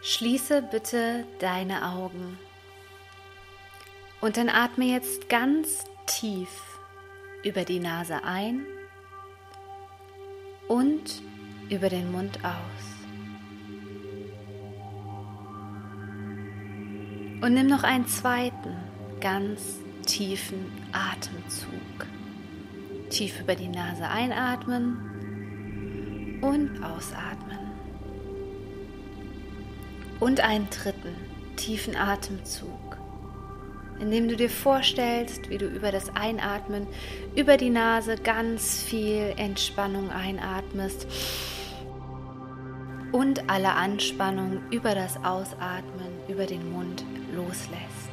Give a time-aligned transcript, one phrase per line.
[0.00, 2.38] Schließe bitte deine Augen
[4.20, 6.48] und dann atme jetzt ganz tief
[7.44, 8.64] über die Nase ein
[10.68, 11.22] und
[11.68, 12.52] über den Mund aus.
[17.40, 18.76] Und nimm noch einen zweiten,
[19.20, 22.06] ganz tiefen Atemzug.
[23.10, 24.98] Tief über die Nase einatmen
[26.42, 27.57] und ausatmen.
[30.20, 31.14] Und einen dritten
[31.56, 32.98] tiefen Atemzug,
[34.00, 36.86] indem du dir vorstellst, wie du über das Einatmen,
[37.36, 41.06] über die Nase ganz viel Entspannung einatmest
[43.12, 47.04] und alle Anspannung über das Ausatmen, über den Mund
[47.34, 48.08] loslässt.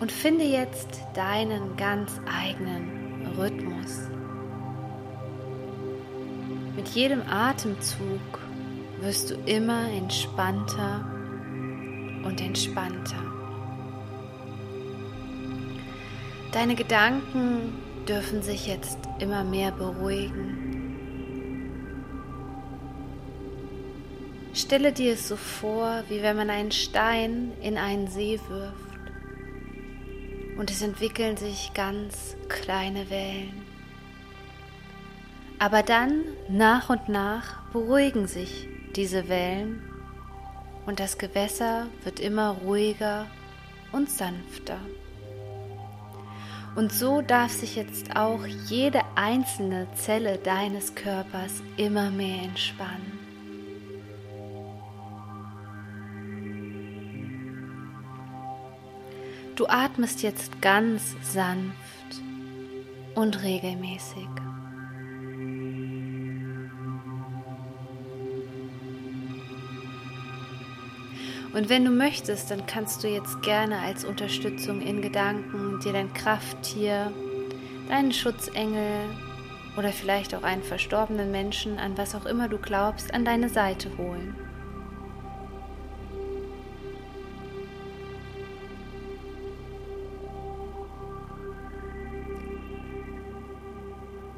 [0.00, 4.08] Und finde jetzt deinen ganz eigenen Rhythmus.
[6.74, 8.41] Mit jedem Atemzug
[9.02, 11.04] wirst du immer entspannter
[12.24, 13.22] und entspannter.
[16.52, 17.72] Deine Gedanken
[18.08, 20.58] dürfen sich jetzt immer mehr beruhigen.
[24.54, 28.76] Stelle dir es so vor, wie wenn man einen Stein in einen See wirft
[30.58, 33.62] und es entwickeln sich ganz kleine Wellen.
[35.58, 39.82] Aber dann, nach und nach, beruhigen sich diese Wellen
[40.86, 43.26] und das Gewässer wird immer ruhiger
[43.92, 44.78] und sanfter.
[46.74, 53.18] Und so darf sich jetzt auch jede einzelne Zelle deines Körpers immer mehr entspannen.
[59.54, 62.22] Du atmest jetzt ganz sanft
[63.14, 64.41] und regelmäßig.
[71.52, 76.12] Und wenn du möchtest, dann kannst du jetzt gerne als Unterstützung in Gedanken dir dein
[76.14, 77.12] Krafttier,
[77.88, 79.04] deinen Schutzengel
[79.76, 83.90] oder vielleicht auch einen verstorbenen Menschen, an was auch immer du glaubst, an deine Seite
[83.98, 84.34] holen.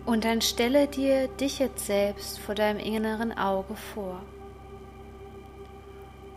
[0.05, 4.21] Und dann stelle dir dich jetzt selbst vor deinem inneren Auge vor.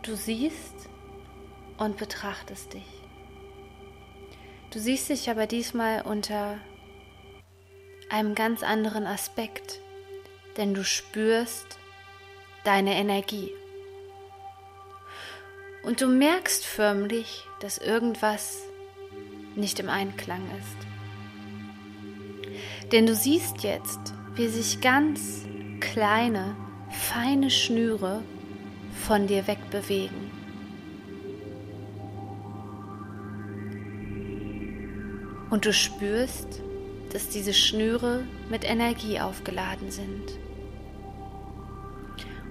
[0.08, 0.88] Du siehst
[1.76, 3.02] und betrachtest dich.
[4.70, 6.56] Du siehst dich aber diesmal unter
[8.08, 9.82] einem ganz anderen Aspekt,
[10.56, 11.78] denn du spürst
[12.64, 13.50] deine Energie.
[15.82, 18.62] Und du merkst förmlich, dass irgendwas
[19.56, 20.86] nicht im Einklang ist.
[22.92, 25.44] Denn du siehst jetzt, wie sich ganz
[25.80, 26.56] kleine,
[26.90, 28.22] feine Schnüre
[28.98, 30.30] von dir wegbewegen.
[35.50, 36.60] Und du spürst,
[37.12, 40.38] dass diese Schnüre mit Energie aufgeladen sind.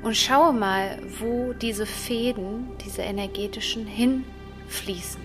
[0.02, 5.22] Und schaue mal, wo diese Fäden, diese energetischen, hinfließen.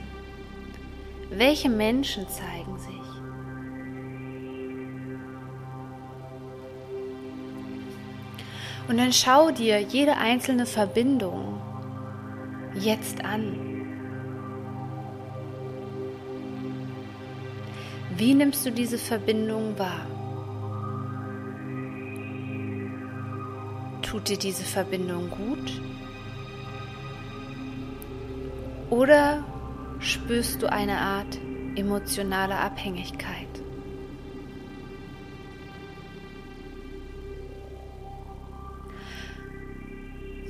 [1.30, 3.11] Welche Menschen zeigen sich?
[8.88, 11.60] Und dann schau dir jede einzelne Verbindung
[12.74, 13.72] jetzt an.
[18.16, 20.06] Wie nimmst du diese Verbindung wahr?
[24.02, 25.80] Tut dir diese Verbindung gut?
[28.90, 29.42] Oder
[30.00, 31.38] spürst du eine Art
[31.76, 33.61] emotionale Abhängigkeit?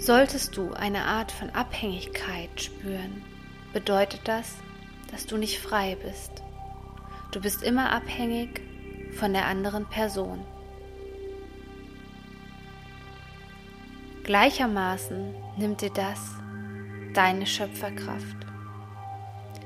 [0.03, 3.23] Solltest du eine Art von Abhängigkeit spüren,
[3.73, 4.57] bedeutet das,
[5.13, 6.43] dass du nicht frei bist.
[7.31, 8.63] Du bist immer abhängig
[9.13, 10.41] von der anderen Person.
[14.25, 16.19] Gleichermaßen nimmt dir das
[17.15, 18.39] deine Schöpferkraft.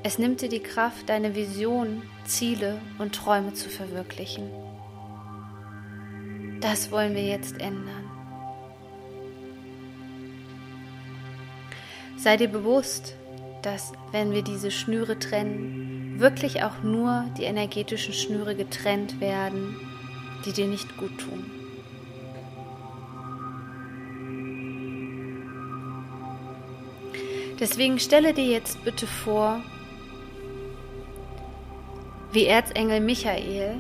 [0.03, 4.51] Es nimmt dir die Kraft, deine Vision, Ziele und Träume zu verwirklichen.
[6.61, 8.06] Das wollen wir jetzt ändern.
[12.27, 13.15] Sei dir bewusst,
[13.63, 19.77] dass wenn wir diese Schnüre trennen, wirklich auch nur die energetischen Schnüre getrennt werden,
[20.45, 21.49] die dir nicht gut tun.
[27.61, 29.61] Deswegen stelle dir jetzt bitte vor,
[32.33, 33.77] wie Erzengel Michael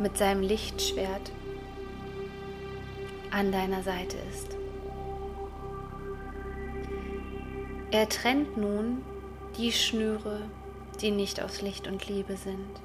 [0.00, 1.30] mit seinem Lichtschwert
[3.30, 4.59] an deiner Seite ist.
[7.92, 9.04] Er trennt nun
[9.56, 10.48] die Schnüre,
[11.00, 12.80] die nicht aus Licht und Liebe sind.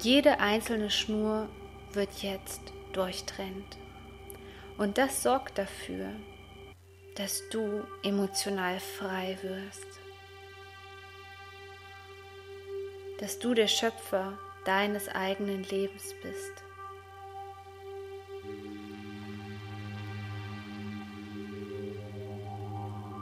[0.00, 1.48] Jede einzelne Schnur
[1.92, 2.60] wird jetzt
[2.92, 3.78] durchtrennt.
[4.78, 6.10] Und das sorgt dafür,
[7.14, 9.86] dass du emotional frei wirst.
[13.20, 16.65] Dass du der Schöpfer deines eigenen Lebens bist.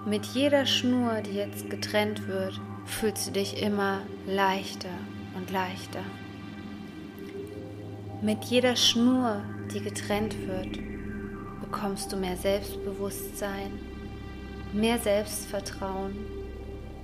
[0.06, 4.90] Mit jeder Schnur, die jetzt getrennt wird, fühlst du dich immer leichter
[5.34, 6.02] und leichter.
[8.20, 9.42] Mit jeder Schnur,
[9.72, 10.78] die getrennt wird,
[11.62, 13.72] bekommst du mehr Selbstbewusstsein,
[14.74, 16.14] mehr Selbstvertrauen,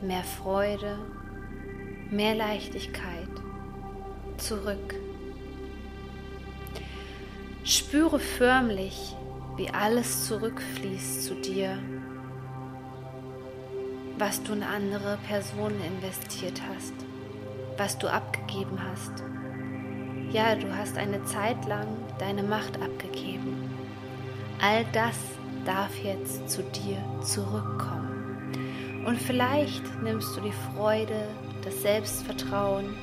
[0.03, 0.99] mehr Freude,
[2.11, 3.31] mehr Leichtigkeit
[4.37, 4.94] zurück.
[7.64, 9.17] Spüre förmlich,
[9.56, 11.79] wie alles zurückfließt zu dir,
[14.20, 16.93] was du in andere Personen investiert hast,
[17.78, 19.25] was du abgegeben hast.
[20.31, 21.87] Ja, du hast eine Zeit lang
[22.19, 23.70] deine Macht abgegeben.
[24.61, 25.17] All das
[25.64, 29.05] darf jetzt zu dir zurückkommen.
[29.06, 31.26] Und vielleicht nimmst du die Freude,
[31.64, 32.94] das Selbstvertrauen,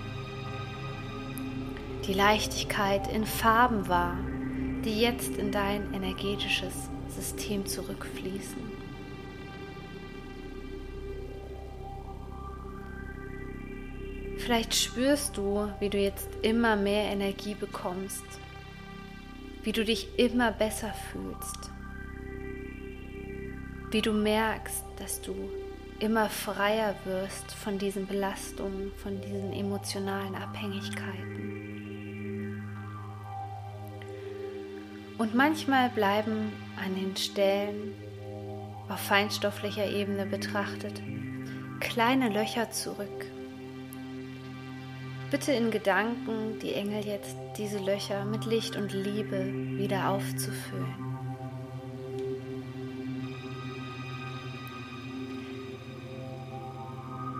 [2.06, 4.20] die Leichtigkeit in Farben wahr,
[4.86, 8.77] die jetzt in dein energetisches System zurückfließen.
[14.38, 18.24] Vielleicht spürst du, wie du jetzt immer mehr Energie bekommst,
[19.64, 21.72] wie du dich immer besser fühlst,
[23.92, 25.36] wie du merkst, dass du
[26.00, 32.64] immer freier wirst von diesen Belastungen, von diesen emotionalen Abhängigkeiten.
[35.18, 36.52] Und manchmal bleiben
[36.84, 37.94] an den Stellen
[38.88, 41.02] auf feinstofflicher Ebene betrachtet
[41.80, 43.26] kleine Löcher zurück,
[45.30, 49.46] Bitte in Gedanken die Engel jetzt diese Löcher mit Licht und Liebe
[49.78, 50.96] wieder aufzufüllen.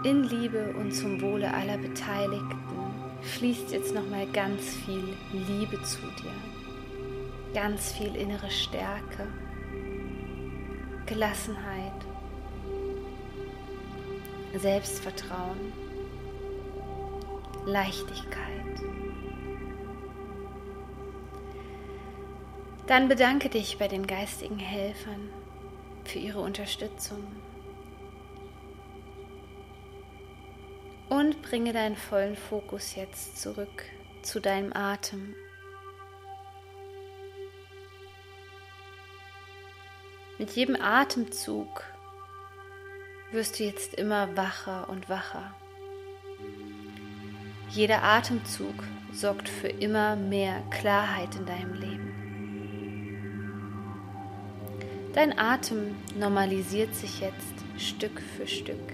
[0.04, 2.58] In Liebe und zum Wohle aller Beteiligten
[3.22, 9.28] fließt jetzt nochmal ganz viel Liebe zu dir, ganz viel innere Stärke,
[11.06, 12.06] Gelassenheit,
[14.56, 15.87] Selbstvertrauen.
[17.68, 18.82] Leichtigkeit.
[22.88, 25.30] Dann bedanke dich bei den geistigen Helfern
[26.06, 27.28] für ihre Unterstützung
[31.10, 33.84] und bringe deinen vollen Fokus jetzt zurück
[34.22, 35.36] zu deinem Atem.
[40.38, 41.84] Mit jedem Atemzug
[43.32, 45.54] wirst du jetzt immer wacher und wacher.
[47.70, 52.14] Jeder Atemzug sorgt für immer mehr Klarheit in deinem Leben.
[55.14, 58.94] Dein Atem normalisiert sich jetzt Stück für Stück.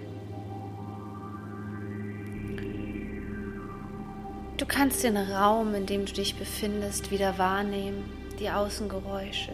[4.58, 8.10] Du kannst den Raum, in dem du dich befindest, wieder wahrnehmen,
[8.40, 9.52] die Außengeräusche.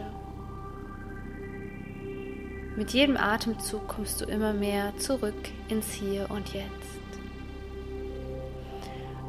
[2.76, 5.34] Mit jedem Atemzug kommst du immer mehr zurück
[5.68, 7.09] ins Hier und Jetzt.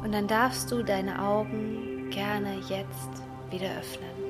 [0.02, 4.21] Und dann darfst du deine Augen gerne jetzt wieder öffnen.